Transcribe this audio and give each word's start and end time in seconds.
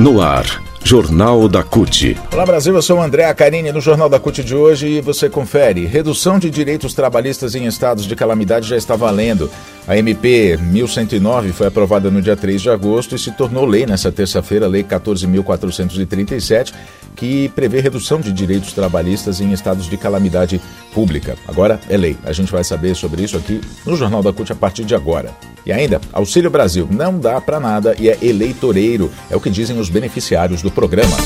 No 0.00 0.20
ar, 0.20 0.62
Jornal 0.84 1.48
da 1.48 1.64
CUT. 1.64 2.16
Olá 2.32 2.46
Brasil, 2.46 2.72
eu 2.72 2.80
sou 2.80 2.98
o 2.98 3.02
André 3.02 3.24
Acarini 3.24 3.72
no 3.72 3.80
Jornal 3.80 4.08
da 4.08 4.20
CUT 4.20 4.44
de 4.44 4.54
hoje 4.54 4.86
e 4.86 5.00
você 5.00 5.28
confere. 5.28 5.86
Redução 5.86 6.38
de 6.38 6.48
direitos 6.50 6.94
trabalhistas 6.94 7.56
em 7.56 7.66
estados 7.66 8.04
de 8.06 8.14
calamidade 8.14 8.68
já 8.68 8.76
está 8.76 8.94
valendo. 8.94 9.50
A 9.88 9.98
MP 9.98 10.56
1109 10.56 11.52
foi 11.52 11.66
aprovada 11.66 12.12
no 12.12 12.22
dia 12.22 12.36
3 12.36 12.62
de 12.62 12.70
agosto 12.70 13.16
e 13.16 13.18
se 13.18 13.32
tornou 13.32 13.66
lei 13.66 13.86
nessa 13.86 14.12
terça-feira, 14.12 14.68
Lei 14.68 14.84
14.437, 14.84 16.72
que 17.18 17.48
prevê 17.48 17.80
redução 17.80 18.20
de 18.20 18.32
direitos 18.32 18.72
trabalhistas 18.72 19.40
em 19.40 19.52
estados 19.52 19.86
de 19.86 19.96
calamidade 19.96 20.60
pública. 20.94 21.36
Agora 21.46 21.80
é 21.90 21.96
lei. 21.96 22.16
A 22.24 22.32
gente 22.32 22.50
vai 22.52 22.62
saber 22.62 22.94
sobre 22.94 23.22
isso 23.22 23.36
aqui 23.36 23.60
no 23.84 23.96
Jornal 23.96 24.22
da 24.22 24.32
CUT 24.32 24.52
a 24.52 24.54
partir 24.54 24.84
de 24.84 24.94
agora. 24.94 25.32
E 25.66 25.72
ainda, 25.72 26.00
Auxílio 26.12 26.48
Brasil 26.48 26.88
não 26.90 27.18
dá 27.18 27.40
para 27.40 27.58
nada 27.58 27.96
e 27.98 28.08
é 28.08 28.16
eleitoreiro, 28.22 29.10
é 29.28 29.36
o 29.36 29.40
que 29.40 29.50
dizem 29.50 29.78
os 29.78 29.90
beneficiários 29.90 30.62
do 30.62 30.70
programa. 30.70 31.16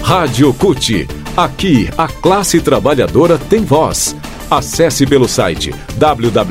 Rádio 0.00 0.54
CUT. 0.54 1.08
Aqui, 1.36 1.90
a 1.98 2.06
classe 2.06 2.60
trabalhadora 2.60 3.36
tem 3.36 3.64
voz. 3.64 4.14
Acesse 4.48 5.04
pelo 5.04 5.28
site 5.28 5.74
www.cut.org.br. 5.98 6.44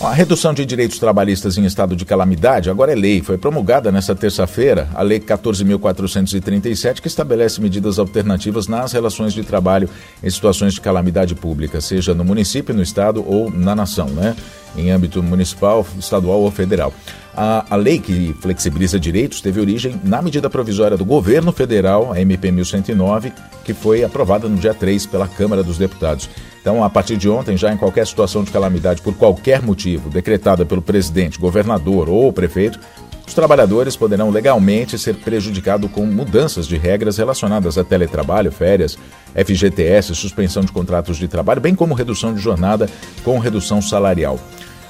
A 0.00 0.12
redução 0.12 0.54
de 0.54 0.64
direitos 0.64 0.96
trabalhistas 1.00 1.58
em 1.58 1.64
estado 1.64 1.96
de 1.96 2.04
calamidade 2.04 2.70
agora 2.70 2.92
é 2.92 2.94
lei. 2.94 3.20
Foi 3.20 3.36
promulgada 3.36 3.90
nesta 3.90 4.14
terça-feira 4.14 4.88
a 4.94 5.02
Lei 5.02 5.18
14.437, 5.18 7.00
que 7.00 7.08
estabelece 7.08 7.60
medidas 7.60 7.98
alternativas 7.98 8.68
nas 8.68 8.92
relações 8.92 9.32
de 9.32 9.42
trabalho 9.42 9.90
em 10.22 10.30
situações 10.30 10.74
de 10.74 10.80
calamidade 10.80 11.34
pública, 11.34 11.80
seja 11.80 12.14
no 12.14 12.24
município, 12.24 12.72
no 12.72 12.80
estado 12.80 13.24
ou 13.26 13.50
na 13.50 13.74
nação, 13.74 14.06
né? 14.06 14.36
em 14.76 14.88
âmbito 14.92 15.20
municipal, 15.20 15.84
estadual 15.98 16.42
ou 16.42 16.50
federal. 16.52 16.94
A, 17.40 17.64
a 17.70 17.76
lei 17.76 18.00
que 18.00 18.34
flexibiliza 18.40 18.98
direitos 18.98 19.40
teve 19.40 19.60
origem 19.60 20.00
na 20.02 20.20
medida 20.20 20.50
provisória 20.50 20.96
do 20.96 21.04
governo 21.04 21.52
federal, 21.52 22.12
a 22.12 22.20
MP 22.20 22.50
1109, 22.50 23.32
que 23.64 23.72
foi 23.72 24.02
aprovada 24.02 24.48
no 24.48 24.56
dia 24.56 24.74
3 24.74 25.06
pela 25.06 25.28
Câmara 25.28 25.62
dos 25.62 25.78
Deputados. 25.78 26.28
Então, 26.60 26.82
a 26.82 26.90
partir 26.90 27.16
de 27.16 27.28
ontem, 27.28 27.56
já 27.56 27.72
em 27.72 27.76
qualquer 27.76 28.04
situação 28.08 28.42
de 28.42 28.50
calamidade 28.50 29.00
por 29.02 29.14
qualquer 29.14 29.62
motivo, 29.62 30.10
decretada 30.10 30.66
pelo 30.66 30.82
presidente, 30.82 31.38
governador 31.38 32.08
ou 32.08 32.32
prefeito, 32.32 32.80
os 33.24 33.34
trabalhadores 33.34 33.94
poderão 33.94 34.30
legalmente 34.30 34.98
ser 34.98 35.14
prejudicados 35.14 35.88
com 35.92 36.04
mudanças 36.06 36.66
de 36.66 36.76
regras 36.76 37.18
relacionadas 37.18 37.78
a 37.78 37.84
teletrabalho, 37.84 38.50
férias, 38.50 38.98
FGTS, 39.32 40.12
suspensão 40.16 40.64
de 40.64 40.72
contratos 40.72 41.16
de 41.16 41.28
trabalho, 41.28 41.60
bem 41.60 41.76
como 41.76 41.94
redução 41.94 42.34
de 42.34 42.40
jornada 42.40 42.90
com 43.22 43.38
redução 43.38 43.80
salarial. 43.80 44.40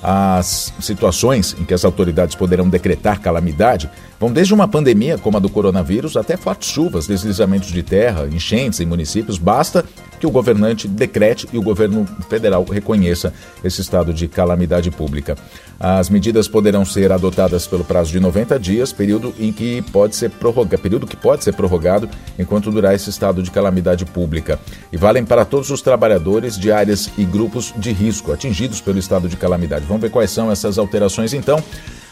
As 0.03 0.73
situações 0.81 1.57
em 1.59 1.65
que 1.65 1.75
as 1.75 1.85
autoridades 1.85 2.35
poderão 2.37 2.69
decretar 2.69 3.21
calamidade 3.21 3.91
vão 4.19 4.33
desde 4.33 4.53
uma 4.53 4.67
pandemia 4.67 5.19
como 5.19 5.37
a 5.37 5.41
do 5.41 5.49
coronavírus 5.49 6.17
até 6.17 6.37
fortes 6.37 6.69
chuvas, 6.69 7.07
deslizamentos 7.07 7.71
de 7.71 7.83
terra, 7.83 8.29
enchentes 8.31 8.81
em 8.81 8.87
municípios. 8.87 9.39
Basta 9.39 9.85
que 10.19 10.27
o 10.27 10.31
governante 10.31 10.89
decrete 10.89 11.49
e 11.53 11.59
o 11.59 11.63
governo 11.63 12.07
federal 12.29 12.65
reconheça 12.65 13.33
esse 13.63 13.81
estado 13.81 14.13
de 14.13 14.27
calamidade 14.27 14.91
pública. 14.91 15.37
As 15.79 16.11
medidas 16.11 16.49
poderão 16.49 16.85
ser 16.85 17.13
adotadas 17.13 17.67
pelo 17.67 17.85
prazo 17.85 18.11
de 18.11 18.19
90 18.19 18.59
dias, 18.59 18.93
período 18.93 19.33
em 19.39 19.53
que 19.53 19.81
pode 19.93 20.17
ser 20.17 20.31
prorrogado, 20.31 20.83
período 20.83 21.07
que 21.07 21.17
pode 21.17 21.45
ser 21.45 21.53
prorrogado 21.53 22.09
enquanto 22.39 22.71
durar 22.71 22.95
esse 22.95 23.11
estado 23.11 23.43
de 23.43 23.51
calamidade 23.51 24.05
pública. 24.05 24.59
E 24.93 24.97
valem 24.97 25.25
para 25.25 25.45
todos 25.45 25.71
os 25.71 25.81
trabalhadores 25.81 26.59
de 26.59 26.73
áreas 26.73 27.11
e 27.17 27.25
grupos 27.25 27.73
de 27.77 27.93
risco 27.93 28.33
atingidos 28.33 28.81
pelo 28.81 28.99
estado 28.99 29.29
de 29.29 29.37
calamidade. 29.37 29.87
Vamos 29.87 30.03
ver 30.03 30.11
quais 30.11 30.31
são 30.31 30.51
essas 30.51 30.79
alterações 30.79 31.33
então. 31.33 31.63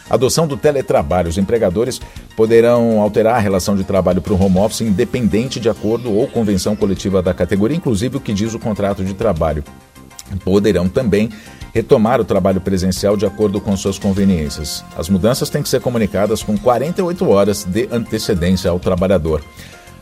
Adoção 0.09 0.47
do 0.47 0.55
teletrabalho. 0.55 1.29
Os 1.29 1.37
empregadores 1.37 1.99
poderão 2.35 3.01
alterar 3.01 3.35
a 3.35 3.39
relação 3.39 3.75
de 3.75 3.83
trabalho 3.83 4.21
para 4.21 4.33
o 4.33 4.41
home 4.41 4.59
office 4.59 4.81
independente 4.81 5.59
de 5.59 5.69
acordo 5.69 6.11
ou 6.11 6.27
convenção 6.27 6.75
coletiva 6.75 7.21
da 7.21 7.33
categoria, 7.33 7.77
inclusive 7.77 8.17
o 8.17 8.21
que 8.21 8.33
diz 8.33 8.53
o 8.53 8.59
contrato 8.59 9.03
de 9.03 9.13
trabalho. 9.13 9.63
Poderão 10.43 10.89
também 10.89 11.29
retomar 11.73 12.19
o 12.19 12.25
trabalho 12.25 12.59
presencial 12.59 13.15
de 13.15 13.25
acordo 13.25 13.61
com 13.61 13.75
suas 13.77 13.99
conveniências. 13.99 14.83
As 14.97 15.09
mudanças 15.09 15.49
têm 15.49 15.61
que 15.61 15.69
ser 15.69 15.79
comunicadas 15.79 16.41
com 16.41 16.57
48 16.57 17.29
horas 17.29 17.63
de 17.63 17.87
antecedência 17.91 18.71
ao 18.71 18.79
trabalhador. 18.79 19.43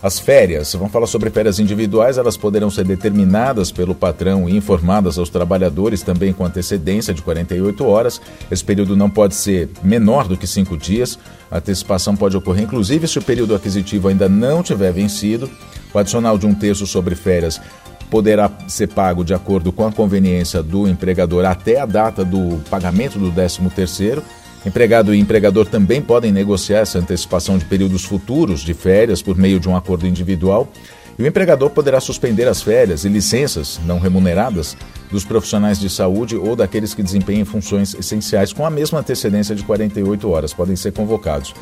As 0.06 0.20
férias, 0.20 0.72
vamos 0.74 0.92
falar 0.92 1.08
sobre 1.08 1.32
férias 1.32 1.60
individuais, 1.60 2.20
elas 2.20 2.38
poderão 2.38 2.70
ser 2.70 2.86
determinadas 2.86 3.72
pelo 3.72 3.96
patrão 3.96 4.48
e 4.48 4.56
informadas 4.56 5.18
aos 5.18 5.32
trabalhadores 5.32 6.04
também 6.04 6.32
com 6.32 6.46
antecedência 6.46 7.12
de 7.12 7.24
48 7.24 7.84
horas. 7.84 8.22
Esse 8.52 8.64
período 8.64 8.96
não 8.96 9.10
pode 9.10 9.34
ser 9.34 9.68
menor 9.82 10.28
do 10.28 10.38
que 10.38 10.46
cinco 10.46 10.78
dias. 10.78 11.18
A 11.50 11.58
antecipação 11.58 12.16
pode 12.16 12.38
ocorrer, 12.38 12.66
inclusive, 12.66 13.08
se 13.08 13.18
o 13.18 13.22
período 13.24 13.56
aquisitivo 13.56 14.08
ainda 14.08 14.30
não 14.30 14.62
tiver 14.62 14.94
vencido. 14.94 15.50
O 15.92 15.98
adicional 15.98 16.38
de 16.38 16.46
um 16.46 16.54
terço 16.54 16.86
sobre 16.86 17.16
férias 17.16 17.60
poderá 18.08 18.52
ser 18.68 18.90
pago 18.90 19.26
de 19.26 19.34
acordo 19.34 19.72
com 19.72 19.88
a 19.88 19.92
conveniência 19.92 20.62
do 20.62 20.88
empregador 20.88 21.46
até 21.46 21.80
a 21.80 21.86
data 21.88 22.24
do 22.24 22.62
pagamento 22.70 23.18
do 23.18 23.32
13 23.32 23.60
terceiro. 23.76 24.22
Empregado 24.66 25.14
e 25.14 25.20
empregador 25.20 25.68
também 25.68 26.02
podem 26.02 26.32
negociar 26.32 26.80
essa 26.80 26.98
antecipação 26.98 27.58
de 27.58 27.66
períodos 27.66 28.04
futuros 28.04 28.62
de 28.62 28.74
férias 28.74 29.22
por 29.22 29.38
meio 29.38 29.60
de 29.60 29.70
um 29.70 29.76
acordo 29.76 30.08
individual. 30.08 30.68
E 31.20 31.24
o 31.24 31.28
empregador 31.28 31.70
poderá 31.70 32.02
suspender 32.02 32.48
as 32.48 32.62
férias 32.62 33.06
e 33.06 33.10
licenças 33.10 33.80
não 33.86 34.00
remuneradas 34.00 34.76
dos 35.10 35.24
profissionais 35.24 35.80
de 35.80 35.90
saúde 35.90 36.36
ou 36.36 36.56
daqueles 36.56 36.94
que 36.94 37.04
desempenhem 37.04 37.46
funções 37.46 37.94
essenciais 37.94 38.52
com 38.52 38.66
a 38.66 38.70
mesma 38.70 39.00
antecedência 39.00 39.56
de 39.56 39.64
48 39.64 40.30
horas. 40.30 40.54
Podem 40.54 40.76
ser 40.76 40.92
convocados. 40.92 41.54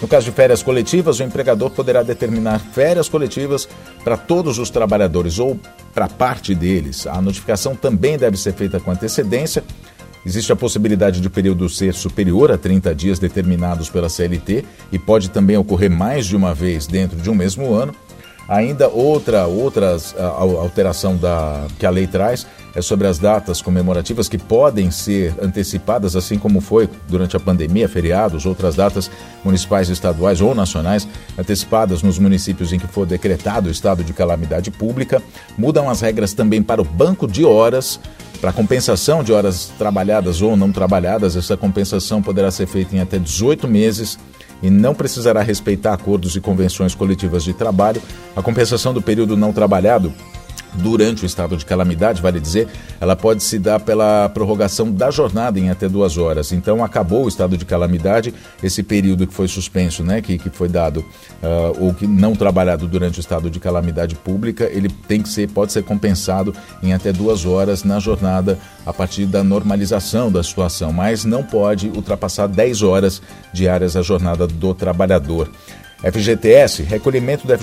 No 0.00 0.06
caso 0.06 0.26
de 0.26 0.32
férias 0.32 0.62
coletivas, 0.62 1.18
o 1.18 1.22
empregador 1.22 1.70
poderá 1.70 2.02
determinar 2.02 2.58
férias 2.58 3.08
coletivas 3.08 3.68
para 4.04 4.16
todos 4.16 4.58
os 4.58 4.70
trabalhadores 4.70 5.38
ou 5.38 5.58
para 5.92 6.08
parte 6.08 6.54
deles. 6.54 7.06
A 7.06 7.20
notificação 7.20 7.74
também 7.74 8.16
deve 8.16 8.36
ser 8.36 8.52
feita 8.52 8.78
com 8.78 8.90
antecedência 8.90 9.64
Existe 10.24 10.52
a 10.52 10.56
possibilidade 10.56 11.20
de 11.20 11.26
o 11.28 11.30
período 11.30 11.68
ser 11.68 11.94
superior 11.94 12.52
a 12.52 12.58
30 12.58 12.94
dias 12.94 13.18
determinados 13.18 13.88
pela 13.88 14.08
CLT 14.08 14.64
e 14.92 14.98
pode 14.98 15.30
também 15.30 15.56
ocorrer 15.56 15.90
mais 15.90 16.26
de 16.26 16.36
uma 16.36 16.52
vez 16.52 16.86
dentro 16.86 17.18
de 17.18 17.30
um 17.30 17.34
mesmo 17.34 17.72
ano. 17.72 17.94
Ainda 18.50 18.88
outra 18.88 19.46
outras 19.46 20.12
a, 20.18 20.26
alteração 20.26 21.16
da, 21.16 21.68
que 21.78 21.86
a 21.86 21.90
lei 21.90 22.08
traz 22.08 22.46
é 22.74 22.82
sobre 22.82 23.06
as 23.06 23.16
datas 23.16 23.62
comemorativas 23.62 24.28
que 24.28 24.36
podem 24.36 24.90
ser 24.90 25.32
antecipadas, 25.40 26.16
assim 26.16 26.36
como 26.36 26.60
foi 26.60 26.88
durante 27.08 27.36
a 27.36 27.40
pandemia, 27.40 27.88
feriados, 27.88 28.46
outras 28.46 28.74
datas 28.74 29.08
municipais, 29.44 29.88
estaduais 29.88 30.40
ou 30.40 30.52
nacionais, 30.52 31.06
antecipadas 31.38 32.02
nos 32.02 32.18
municípios 32.18 32.72
em 32.72 32.78
que 32.78 32.88
for 32.88 33.06
decretado 33.06 33.68
o 33.68 33.72
estado 33.72 34.02
de 34.02 34.12
calamidade 34.12 34.70
pública. 34.70 35.22
Mudam 35.56 35.88
as 35.88 36.00
regras 36.00 36.32
também 36.32 36.60
para 36.60 36.82
o 36.82 36.84
banco 36.84 37.28
de 37.28 37.44
horas 37.44 38.00
para 38.40 38.52
compensação 38.52 39.22
de 39.22 39.32
horas 39.32 39.70
trabalhadas 39.76 40.40
ou 40.40 40.56
não 40.56 40.72
trabalhadas, 40.72 41.36
essa 41.36 41.56
compensação 41.56 42.22
poderá 42.22 42.50
ser 42.50 42.66
feita 42.66 42.96
em 42.96 43.00
até 43.00 43.18
18 43.18 43.68
meses 43.68 44.18
e 44.62 44.70
não 44.70 44.94
precisará 44.94 45.42
respeitar 45.42 45.92
acordos 45.92 46.36
e 46.36 46.40
convenções 46.40 46.94
coletivas 46.94 47.44
de 47.44 47.52
trabalho. 47.52 48.00
A 48.34 48.42
compensação 48.42 48.94
do 48.94 49.02
período 49.02 49.36
não 49.36 49.52
trabalhado 49.52 50.12
durante 50.74 51.24
o 51.24 51.26
estado 51.26 51.56
de 51.56 51.64
calamidade, 51.64 52.22
vale 52.22 52.40
dizer, 52.40 52.68
ela 53.00 53.16
pode 53.16 53.42
se 53.42 53.58
dar 53.58 53.80
pela 53.80 54.28
prorrogação 54.28 54.90
da 54.90 55.10
jornada 55.10 55.58
em 55.58 55.70
até 55.70 55.88
duas 55.88 56.16
horas. 56.16 56.52
Então, 56.52 56.82
acabou 56.84 57.24
o 57.24 57.28
estado 57.28 57.56
de 57.56 57.64
calamidade, 57.64 58.34
esse 58.62 58.82
período 58.82 59.26
que 59.26 59.34
foi 59.34 59.48
suspenso, 59.48 60.02
né, 60.02 60.20
que, 60.20 60.38
que 60.38 60.50
foi 60.50 60.68
dado 60.68 61.00
uh, 61.42 61.84
ou 61.84 61.94
que 61.94 62.06
não 62.06 62.34
trabalhado 62.34 62.86
durante 62.86 63.18
o 63.18 63.20
estado 63.20 63.50
de 63.50 63.58
calamidade 63.58 64.14
pública, 64.14 64.68
ele 64.72 64.88
tem 64.88 65.22
que 65.22 65.28
ser, 65.28 65.48
pode 65.48 65.72
ser 65.72 65.82
compensado 65.82 66.54
em 66.82 66.92
até 66.92 67.12
duas 67.12 67.44
horas 67.44 67.84
na 67.84 67.98
jornada 67.98 68.58
a 68.84 68.92
partir 68.92 69.26
da 69.26 69.42
normalização 69.42 70.30
da 70.30 70.42
situação, 70.42 70.92
mas 70.92 71.24
não 71.24 71.42
pode 71.42 71.88
ultrapassar 71.88 72.46
10 72.46 72.82
horas 72.82 73.22
diárias 73.52 73.96
a 73.96 74.02
jornada 74.02 74.46
do 74.46 74.74
trabalhador. 74.74 75.48
FGTS, 76.02 76.82
recolhimento 76.82 77.46
do, 77.46 77.54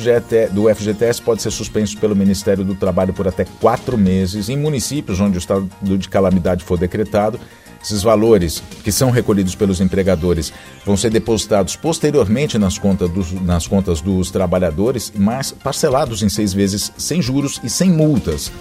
do 0.53 0.75
FGTS 0.75 1.21
pode 1.21 1.41
ser 1.41 1.51
suspenso 1.51 1.97
pelo 1.97 2.15
Ministério 2.15 2.63
do 2.63 2.75
Trabalho 2.75 3.13
por 3.13 3.27
até 3.27 3.45
quatro 3.59 3.97
meses 3.97 4.47
em 4.47 4.57
municípios 4.57 5.19
onde 5.19 5.37
o 5.37 5.39
estado 5.39 5.67
de 5.81 6.07
calamidade 6.07 6.63
for 6.63 6.77
decretado. 6.77 7.39
Esses 7.81 8.03
valores 8.03 8.61
que 8.83 8.91
são 8.91 9.11
recolhidos 9.11 9.55
pelos 9.55 9.79
empregadores 9.79 10.51
vão 10.85 10.97
ser 10.97 11.09
depositados 11.09 11.75
posteriormente 11.75 12.57
nas 12.57 12.77
contas 12.77 13.09
dos, 13.09 13.31
nas 13.31 13.65
contas 13.67 14.01
dos 14.01 14.29
trabalhadores, 14.29 15.11
mas 15.15 15.51
parcelados 15.51 16.21
em 16.21 16.29
seis 16.29 16.53
vezes 16.53 16.91
sem 16.97 17.21
juros 17.21 17.59
e 17.63 17.69
sem 17.69 17.89
multas. 17.89 18.51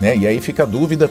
Né? 0.00 0.16
E 0.16 0.26
aí 0.26 0.40
fica 0.40 0.64
a 0.64 0.66
dúvida 0.66 1.10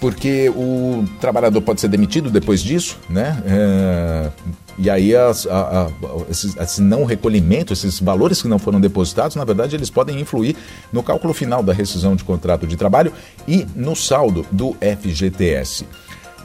porque 0.00 0.48
o 0.50 1.04
trabalhador 1.20 1.60
pode 1.60 1.80
ser 1.80 1.88
demitido 1.88 2.30
depois 2.30 2.62
disso, 2.62 2.98
né? 3.08 3.42
É, 3.46 4.30
e 4.78 4.88
aí 4.88 5.14
as, 5.14 5.46
a, 5.46 5.86
a, 5.86 5.90
esses, 6.30 6.56
esse 6.56 6.80
não 6.80 7.04
recolhimento, 7.04 7.72
esses 7.72 7.98
valores 7.98 8.40
que 8.40 8.48
não 8.48 8.58
foram 8.58 8.80
depositados, 8.80 9.34
na 9.34 9.44
verdade, 9.44 9.74
eles 9.74 9.90
podem 9.90 10.20
influir 10.20 10.56
no 10.92 11.02
cálculo 11.02 11.34
final 11.34 11.62
da 11.62 11.72
rescisão 11.72 12.14
de 12.14 12.22
contrato 12.22 12.66
de 12.66 12.76
trabalho 12.76 13.12
e 13.46 13.66
no 13.74 13.96
saldo 13.96 14.46
do 14.52 14.76
FGTS. 14.80 15.84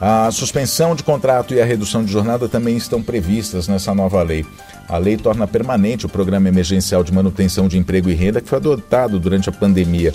A 0.01 0.29
suspensão 0.31 0.95
de 0.95 1.03
contrato 1.03 1.53
e 1.53 1.61
a 1.61 1.65
redução 1.65 2.03
de 2.03 2.11
jornada 2.11 2.49
também 2.49 2.75
estão 2.75 3.01
previstas 3.01 3.67
nessa 3.67 3.93
nova 3.93 4.21
lei. 4.23 4.45
A 4.89 4.97
lei 4.97 5.15
torna 5.15 5.47
permanente 5.47 6.05
o 6.05 6.09
Programa 6.09 6.49
Emergencial 6.49 7.03
de 7.03 7.13
Manutenção 7.13 7.67
de 7.67 7.77
Emprego 7.77 8.09
e 8.09 8.13
Renda 8.13 8.41
que 8.41 8.49
foi 8.49 8.57
adotado 8.57 9.19
durante 9.19 9.47
a 9.47 9.51
pandemia. 9.51 10.11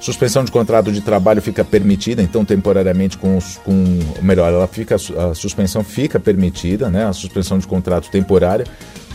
Suspensão 0.00 0.42
de 0.42 0.50
contrato 0.50 0.90
de 0.90 1.02
trabalho 1.02 1.42
fica 1.42 1.62
permitida, 1.62 2.22
então 2.22 2.42
temporariamente 2.42 3.18
com, 3.18 3.38
com 3.62 3.98
melhor, 4.22 4.50
ela 4.50 4.66
fica 4.66 4.94
a 4.94 5.34
suspensão 5.34 5.84
fica 5.84 6.18
permitida, 6.18 6.88
né? 6.88 7.04
A 7.04 7.12
suspensão 7.12 7.58
de 7.58 7.66
contrato 7.66 8.10
temporária 8.10 8.64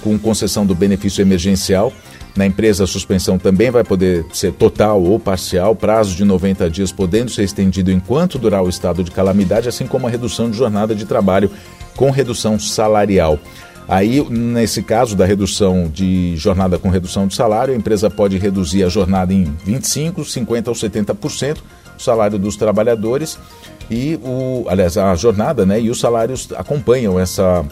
com 0.03 0.19
concessão 0.19 0.63
do 0.63 0.75
benefício 0.75 1.23
emergencial. 1.23 1.91
Na 2.35 2.45
empresa, 2.45 2.83
a 2.83 2.87
suspensão 2.87 3.39
também 3.39 3.71
vai 3.71 3.83
poder 3.83 4.25
ser 4.31 4.51
total 4.51 5.01
ou 5.01 5.19
parcial, 5.19 5.75
prazo 5.75 6.15
de 6.15 6.23
90 6.23 6.69
dias 6.69 6.91
podendo 6.91 7.31
ser 7.31 7.43
estendido 7.43 7.91
enquanto 7.91 8.37
durar 8.37 8.61
o 8.61 8.69
estado 8.69 9.03
de 9.03 9.09
calamidade, 9.09 9.67
assim 9.67 9.87
como 9.87 10.05
a 10.05 10.09
redução 10.09 10.51
de 10.51 10.57
jornada 10.57 10.93
de 10.93 11.05
trabalho 11.05 11.49
com 11.95 12.11
redução 12.11 12.59
salarial. 12.59 13.39
Aí, 13.87 14.23
nesse 14.29 14.81
caso 14.81 15.15
da 15.15 15.25
redução 15.25 15.87
de 15.87 16.35
jornada 16.37 16.79
com 16.79 16.89
redução 16.89 17.27
de 17.27 17.35
salário, 17.35 17.73
a 17.73 17.77
empresa 17.77 18.09
pode 18.09 18.37
reduzir 18.37 18.83
a 18.83 18.89
jornada 18.89 19.33
em 19.33 19.45
25%, 19.65 20.23
50% 20.23 20.67
ou 20.67 20.73
70%, 20.73 21.57
o 21.97 22.01
salário 22.01 22.39
dos 22.39 22.55
trabalhadores 22.55 23.37
e 23.89 24.19
o, 24.23 24.65
aliás, 24.67 24.97
a 24.97 25.15
jornada, 25.15 25.65
né? 25.65 25.79
E 25.79 25.89
os 25.89 25.99
salários 25.99 26.49
acompanham 26.57 27.19
essa, 27.19 27.63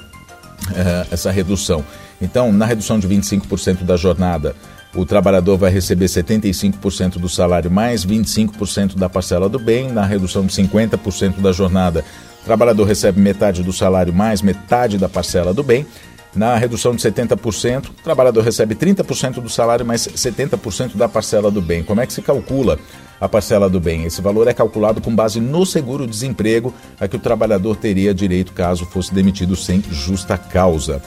eh, 0.76 1.08
essa 1.12 1.32
redução. 1.32 1.84
Então, 2.22 2.54
na 2.54 2.66
redução 2.66 3.00
de 3.00 3.08
25% 3.08 3.84
da 3.84 3.98
jornada, 3.98 4.56
o 4.96 5.06
trabalhador 5.06 5.58
vai 5.58 5.72
receber 5.72 6.06
75% 6.06 7.18
do 7.18 7.28
salário 7.28 7.72
mais 7.72 8.06
25% 8.06 8.96
da 8.96 9.10
parcela 9.10 9.50
do 9.50 9.58
bem. 9.58 9.92
Na 9.92 10.06
redução 10.06 10.46
de 10.46 10.54
50% 10.54 11.42
da 11.42 11.52
jornada, 11.52 12.06
o 12.44 12.46
trabalhador 12.46 12.84
recebe 12.84 13.22
metade 13.22 13.64
do 13.64 13.72
salário 13.72 14.14
mais 14.14 14.42
metade 14.42 14.98
da 14.98 15.08
parcela 15.08 15.54
do 15.54 15.64
bem. 15.64 15.86
Na 16.36 16.58
redução 16.58 16.94
de 16.94 17.02
70%, 17.02 17.86
o 17.86 17.94
trabalhador 18.04 18.44
recebe 18.44 18.76
30% 18.76 19.36
do 19.36 19.48
salário 19.48 19.86
mais 19.86 20.06
70% 20.06 20.98
da 20.98 21.08
parcela 21.08 21.50
do 21.50 21.62
bem. 21.62 21.84
Como 21.84 22.02
é 22.02 22.06
que 22.06 22.12
se 22.12 22.22
calcula 22.22 22.78
a 23.22 23.30
parcela 23.30 23.70
do 23.70 23.80
bem? 23.80 24.04
Esse 24.04 24.22
valor 24.22 24.46
é 24.50 24.54
calculado 24.54 25.00
com 25.00 25.16
base 25.16 25.40
no 25.40 25.66
seguro-desemprego 25.66 26.74
a 27.00 27.08
que 27.08 27.16
o 27.16 27.20
trabalhador 27.20 27.78
teria 27.78 28.14
direito 28.14 28.52
caso 28.52 28.86
fosse 28.86 29.14
demitido 29.14 29.56
sem 29.56 29.82
justa 29.90 30.38
causa. 30.38 31.02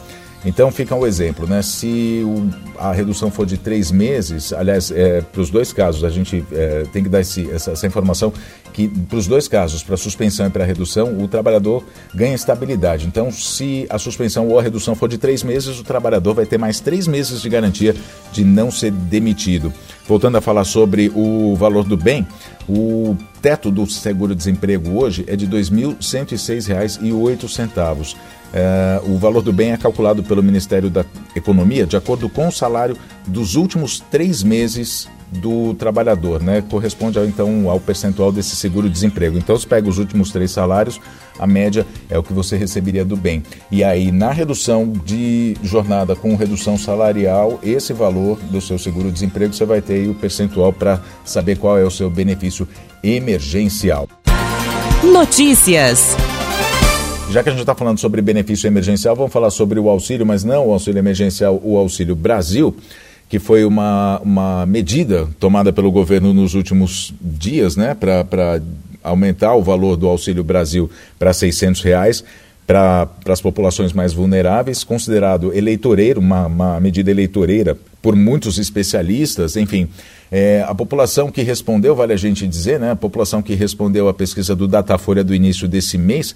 Então 0.46 0.70
fica 0.70 0.94
um 0.94 1.04
exemplo, 1.04 1.44
né? 1.44 1.60
Se 1.60 2.22
o, 2.24 2.48
a 2.78 2.92
redução 2.92 3.32
for 3.32 3.44
de 3.44 3.58
três 3.58 3.90
meses, 3.90 4.52
aliás, 4.52 4.92
é, 4.92 5.20
para 5.20 5.40
os 5.40 5.50
dois 5.50 5.72
casos, 5.72 6.04
a 6.04 6.08
gente 6.08 6.44
é, 6.52 6.84
tem 6.92 7.02
que 7.02 7.08
dar 7.08 7.20
esse, 7.20 7.50
essa, 7.50 7.72
essa, 7.72 7.84
informação 7.84 8.32
que 8.72 8.86
para 8.86 9.18
os 9.18 9.26
dois 9.26 9.48
casos, 9.48 9.82
para 9.82 9.94
a 9.94 9.98
suspensão 9.98 10.46
e 10.46 10.50
para 10.50 10.62
a 10.62 10.66
redução, 10.66 11.18
o 11.20 11.26
trabalhador 11.26 11.82
ganha 12.14 12.34
estabilidade. 12.34 13.08
Então, 13.08 13.28
se 13.32 13.86
a 13.90 13.98
suspensão 13.98 14.46
ou 14.46 14.56
a 14.56 14.62
redução 14.62 14.94
for 14.94 15.08
de 15.08 15.18
três 15.18 15.42
meses, 15.42 15.80
o 15.80 15.84
trabalhador 15.84 16.34
vai 16.34 16.46
ter 16.46 16.58
mais 16.58 16.78
três 16.78 17.08
meses 17.08 17.42
de 17.42 17.48
garantia 17.48 17.96
de 18.30 18.44
não 18.44 18.70
ser 18.70 18.92
demitido. 18.92 19.72
Voltando 20.08 20.38
a 20.38 20.40
falar 20.40 20.64
sobre 20.64 21.12
o 21.14 21.54
valor 21.56 21.84
do 21.84 21.96
bem, 21.96 22.26
o 22.68 23.16
teto 23.42 23.72
do 23.72 23.84
seguro-desemprego 23.86 24.98
hoje 24.98 25.24
é 25.26 25.34
de 25.34 25.46
R$ 25.46 25.52
2.106,08. 25.52 28.16
É, 28.52 29.00
o 29.04 29.16
valor 29.18 29.42
do 29.42 29.52
bem 29.52 29.72
é 29.72 29.76
calculado 29.76 30.22
pelo 30.22 30.40
Ministério 30.42 30.88
da 30.88 31.04
Economia 31.36 31.86
de 31.86 31.96
acordo 31.96 32.28
com 32.28 32.48
o 32.48 32.52
salário 32.52 32.96
dos 33.26 33.54
últimos 33.54 34.00
três 34.10 34.42
meses 34.42 35.08
do 35.30 35.74
trabalhador, 35.74 36.42
né? 36.42 36.62
Corresponde 36.62 37.18
então 37.20 37.68
ao 37.68 37.80
percentual 37.80 38.30
desse 38.30 38.56
seguro-desemprego. 38.56 39.36
Então, 39.36 39.58
se 39.58 39.66
pega 39.66 39.88
os 39.88 39.98
últimos 39.98 40.30
três 40.30 40.50
salários, 40.50 41.00
a 41.38 41.46
média 41.46 41.86
é 42.08 42.18
o 42.18 42.22
que 42.22 42.32
você 42.32 42.56
receberia 42.56 43.04
do 43.04 43.16
bem. 43.16 43.42
E 43.70 43.82
aí, 43.82 44.10
na 44.12 44.30
redução 44.30 44.92
de 45.04 45.56
jornada 45.62 46.14
com 46.14 46.36
redução 46.36 46.78
salarial, 46.78 47.58
esse 47.62 47.92
valor 47.92 48.38
do 48.50 48.60
seu 48.60 48.78
seguro-desemprego, 48.78 49.52
você 49.52 49.64
vai 49.64 49.82
ter 49.82 50.08
o 50.08 50.14
percentual 50.14 50.72
para 50.72 51.00
saber 51.24 51.58
qual 51.58 51.78
é 51.78 51.84
o 51.84 51.90
seu 51.90 52.08
benefício 52.08 52.66
emergencial. 53.02 54.08
Notícias. 55.02 56.16
Já 57.36 57.42
que 57.42 57.50
a 57.50 57.52
gente 57.52 57.60
está 57.60 57.74
falando 57.74 58.00
sobre 58.00 58.22
benefício 58.22 58.66
emergencial, 58.66 59.14
vamos 59.14 59.30
falar 59.30 59.50
sobre 59.50 59.78
o 59.78 59.90
auxílio, 59.90 60.24
mas 60.24 60.42
não 60.42 60.68
o 60.68 60.72
auxílio 60.72 60.98
emergencial, 60.98 61.60
o 61.62 61.76
Auxílio 61.76 62.16
Brasil, 62.16 62.74
que 63.28 63.38
foi 63.38 63.62
uma, 63.62 64.18
uma 64.24 64.64
medida 64.64 65.28
tomada 65.38 65.70
pelo 65.70 65.92
governo 65.92 66.32
nos 66.32 66.54
últimos 66.54 67.12
dias, 67.20 67.76
né, 67.76 67.94
para 67.94 68.62
aumentar 69.04 69.54
o 69.54 69.62
valor 69.62 69.98
do 69.98 70.08
Auxílio 70.08 70.42
Brasil 70.42 70.90
para 71.18 71.30
600 71.34 71.82
reais 71.82 72.24
para 72.66 73.06
as 73.28 73.42
populações 73.42 73.92
mais 73.92 74.14
vulneráveis, 74.14 74.82
considerado 74.82 75.54
eleitoreiro, 75.54 76.20
uma, 76.22 76.46
uma 76.46 76.80
medida 76.80 77.10
eleitoreira 77.10 77.76
por 78.00 78.16
muitos 78.16 78.56
especialistas, 78.56 79.56
enfim. 79.56 79.86
É, 80.32 80.64
a 80.66 80.74
população 80.74 81.30
que 81.30 81.42
respondeu, 81.42 81.94
vale 81.94 82.14
a 82.14 82.16
gente 82.16 82.48
dizer, 82.48 82.80
né, 82.80 82.92
a 82.92 82.96
população 82.96 83.42
que 83.42 83.54
respondeu 83.54 84.08
à 84.08 84.14
pesquisa 84.14 84.56
do 84.56 84.66
Datafolha 84.66 85.22
do 85.22 85.34
início 85.34 85.68
desse 85.68 85.98
mês, 85.98 86.34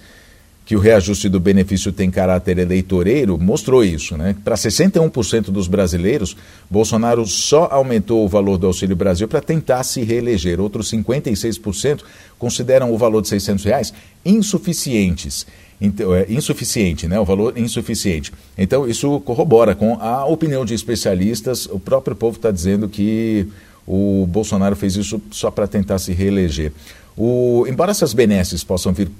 que 0.71 0.75
o 0.77 0.79
reajuste 0.79 1.27
do 1.27 1.37
benefício 1.37 1.91
tem 1.91 2.09
caráter 2.09 2.57
eleitoreiro, 2.57 3.37
mostrou 3.37 3.83
isso. 3.83 4.15
Né? 4.15 4.33
Para 4.41 4.55
61% 4.55 5.51
dos 5.51 5.67
brasileiros, 5.67 6.37
Bolsonaro 6.69 7.25
só 7.25 7.67
aumentou 7.69 8.23
o 8.23 8.27
valor 8.29 8.57
do 8.57 8.67
Auxílio 8.67 8.95
Brasil 8.95 9.27
para 9.27 9.41
tentar 9.41 9.83
se 9.83 10.01
reeleger. 10.01 10.61
Outros 10.61 10.89
56% 10.89 12.03
consideram 12.39 12.93
o 12.93 12.97
valor 12.97 13.21
de 13.21 13.27
600 13.27 13.65
reais 13.65 13.93
insuficientes. 14.23 15.45
Então, 15.81 16.15
é 16.15 16.25
insuficiente, 16.29 17.05
né? 17.05 17.19
O 17.19 17.25
valor 17.25 17.57
insuficiente. 17.57 18.31
Então, 18.57 18.87
isso 18.87 19.19
corrobora 19.25 19.75
com 19.75 19.95
a 19.95 20.25
opinião 20.25 20.63
de 20.63 20.73
especialistas. 20.73 21.65
O 21.65 21.81
próprio 21.81 22.15
povo 22.15 22.37
está 22.37 22.49
dizendo 22.49 22.87
que 22.87 23.45
o 23.85 24.25
Bolsonaro 24.25 24.77
fez 24.77 24.95
isso 24.95 25.21
só 25.31 25.51
para 25.51 25.67
tentar 25.67 25.99
se 25.99 26.13
reeleger. 26.13 26.71
O, 27.17 27.65
embora 27.67 27.91
essas 27.91 28.13
benesses 28.13 28.63
possam 28.63 28.93
vir 28.93 29.11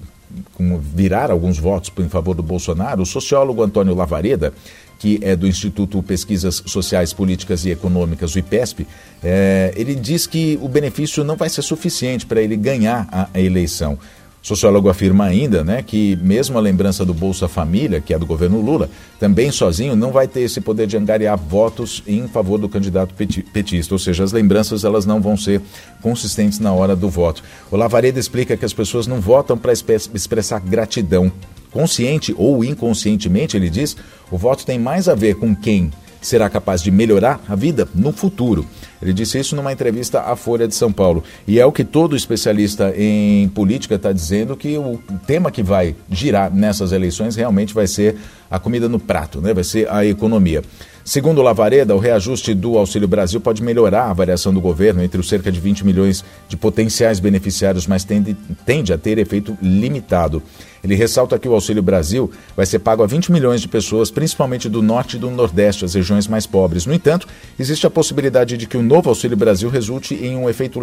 virar 0.80 1.32
alguns 1.32 1.58
votos 1.58 1.92
em 1.98 2.10
favor 2.10 2.36
do 2.36 2.44
Bolsonaro, 2.44 3.02
o 3.02 3.06
sociólogo 3.06 3.64
Antônio 3.64 3.96
Lavareda, 3.96 4.54
que 5.00 5.20
é 5.24 5.36
do 5.36 5.48
Instituto 5.48 6.04
Pesquisas 6.04 6.62
Sociais, 6.68 7.12
Políticas 7.12 7.66
e 7.66 7.72
Econômicas, 7.72 8.36
o 8.36 8.40
IPESP, 8.40 8.86
é, 9.24 9.74
ele 9.76 9.96
diz 9.96 10.28
que 10.28 10.60
o 10.62 10.68
benefício 10.68 11.24
não 11.24 11.36
vai 11.36 11.50
ser 11.50 11.64
suficiente 11.64 12.26
para 12.26 12.40
ele 12.40 12.56
ganhar 12.56 13.08
a 13.12 13.40
eleição. 13.40 13.98
O 14.44 14.48
sociólogo 14.48 14.90
afirma 14.90 15.26
ainda 15.26 15.64
né, 15.64 15.84
que, 15.84 16.18
mesmo 16.20 16.58
a 16.58 16.62
lembrança 16.62 17.06
do 17.06 17.14
Bolsa 17.14 17.48
Família, 17.48 18.02
que 18.02 18.12
é 18.12 18.18
do 18.18 18.26
governo 18.26 18.60
Lula, 18.60 18.90
também 19.20 19.52
sozinho 19.52 19.96
não 19.96 20.12
vai 20.12 20.28
ter 20.28 20.42
esse 20.42 20.60
poder 20.60 20.88
de 20.88 20.98
angariar 20.98 21.38
votos 21.38 22.02
em 22.08 22.28
favor 22.28 22.58
do 22.58 22.68
candidato 22.68 23.14
petista, 23.14 23.94
ou 23.94 24.00
seja, 24.00 24.24
as 24.24 24.32
lembranças 24.32 24.84
elas 24.84 25.06
não 25.06 25.22
vão 25.22 25.38
ser 25.38 25.62
consistentes 26.02 26.58
na 26.58 26.74
hora 26.74 26.96
do 26.96 27.08
voto. 27.08 27.44
O 27.70 27.78
Lavareda 27.78 28.20
explica 28.20 28.58
que 28.58 28.66
as 28.66 28.74
pessoas 28.74 29.06
não 29.06 29.22
votam 29.22 29.56
para 29.56 29.74
expressar 29.74 30.60
gratidão. 30.60 31.32
Consciente 31.70 32.34
ou 32.36 32.66
inconscientemente, 32.66 33.56
ele 33.56 33.70
diz, 33.70 33.96
o 34.32 34.38
voto 34.40 34.66
tem 34.66 34.80
mais 34.80 35.08
a 35.08 35.14
ver 35.14 35.36
com 35.36 35.56
quem 35.56 35.92
será 36.20 36.50
capaz 36.50 36.82
de 36.82 36.90
melhorar 36.90 37.40
a 37.48 37.56
vida 37.56 37.88
no 37.94 38.12
futuro. 38.12 38.66
Ele 39.02 39.14
disse 39.14 39.40
isso 39.40 39.56
numa 39.56 39.72
entrevista 39.72 40.22
à 40.22 40.36
Folha 40.36 40.68
de 40.68 40.76
São 40.76 40.92
Paulo. 40.92 41.24
E 41.48 41.60
é 41.60 41.66
o 41.66 41.72
que 41.72 41.84
todo 41.84 42.16
especialista 42.16 42.94
em 42.96 43.48
política 43.50 43.96
está 43.96 44.12
dizendo 44.12 44.56
que 44.56 44.78
o 44.78 45.00
tema 45.26 45.52
que 45.52 45.64
vai 45.64 45.96
girar 46.10 46.54
nessas 46.54 46.92
eleições 46.92 47.36
realmente 47.36 47.74
vai 47.74 47.88
ser 47.88 48.16
a 48.50 48.60
comida 48.60 48.88
no 48.88 49.00
prato, 49.00 49.42
né? 49.42 49.54
vai 49.54 49.64
ser 49.64 49.90
a 49.90 50.06
economia. 50.06 50.62
Segundo 51.04 51.42
Lavareda, 51.42 51.96
o 51.96 52.00
reajuste 52.00 52.54
do 52.54 52.78
Auxílio 52.78 53.08
Brasil 53.08 53.42
pode 53.42 53.64
melhorar 53.64 54.10
a 54.10 54.14
variação 54.14 54.54
do 54.54 54.62
governo 54.62 55.02
entre 55.02 55.20
os 55.20 55.28
cerca 55.28 55.52
de 55.52 55.60
20 55.60 55.84
milhões 55.86 56.24
de 56.48 56.56
potenciais 56.56 57.20
beneficiários, 57.20 57.88
mas 57.88 58.04
tende, 58.04 58.36
tende 58.66 58.94
a 58.94 58.98
ter 58.98 59.18
efeito 59.18 59.58
limitado. 59.62 60.44
Ele 60.84 60.96
ressalta 60.96 61.38
que 61.38 61.48
o 61.48 61.54
Auxílio 61.54 61.84
Brasil 61.84 62.32
vai 62.56 62.66
ser 62.66 62.80
pago 62.80 63.04
a 63.04 63.08
20 63.08 63.32
milhões 63.32 63.62
de 63.62 63.68
pessoas, 63.68 64.10
principalmente 64.10 64.68
do 64.68 64.82
norte 64.82 65.16
e 65.16 65.20
do 65.20 65.30
nordeste, 65.30 65.86
as 65.86 65.94
regiões 65.94 66.28
mais 66.28 66.48
pobres. 66.48 66.86
No 66.86 66.94
entanto, 66.94 67.28
existe 67.60 67.86
a 67.86 67.90
possibilidade 67.90 68.58
de 68.58 68.66
que 68.66 68.78
o 68.78 68.82
novo 68.82 69.10
Auxílio 69.10 69.38
Brasil 69.38 69.70
resulte 69.70 70.16
em 70.16 70.36
um 70.36 70.50
efeito 70.50 70.80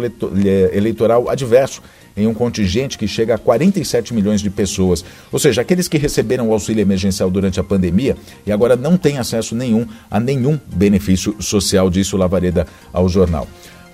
eleitoral 0.73 1.29
adverso 1.29 1.81
em 2.15 2.27
um 2.27 2.33
contingente 2.33 2.97
que 2.97 3.07
chega 3.07 3.35
a 3.35 3.37
47 3.37 4.13
milhões 4.13 4.41
de 4.41 4.49
pessoas. 4.49 5.03
Ou 5.31 5.39
seja, 5.39 5.61
aqueles 5.61 5.87
que 5.87 5.97
receberam 5.97 6.49
o 6.49 6.53
auxílio 6.53 6.81
emergencial 6.81 7.29
durante 7.29 7.59
a 7.59 7.63
pandemia 7.63 8.17
e 8.45 8.51
agora 8.51 8.75
não 8.75 8.97
têm 8.97 9.17
acesso 9.17 9.55
nenhum 9.55 9.85
a 10.09 10.19
nenhum 10.19 10.59
benefício 10.67 11.35
social, 11.39 11.89
disse 11.89 12.15
o 12.15 12.17
Lavareda 12.17 12.67
ao 12.91 13.07
jornal. 13.07 13.47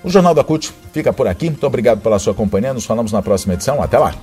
O 0.04 0.10
Jornal 0.10 0.36
da 0.36 0.44
CUT 0.44 0.72
fica 0.94 1.12
por 1.12 1.28
aqui. 1.28 1.50
Muito 1.50 1.66
obrigado 1.66 2.00
pela 2.00 2.20
sua 2.20 2.34
companhia. 2.36 2.76
Nos 2.76 2.86
falamos 2.86 3.12
na 3.12 3.24
próxima 3.24 3.56
edição. 3.56 3.82
Até 3.82 3.98
lá. 3.98 4.14